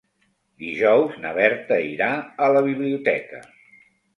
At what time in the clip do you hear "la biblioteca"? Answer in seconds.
2.57-3.47